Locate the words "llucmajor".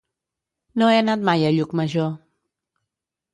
1.57-2.09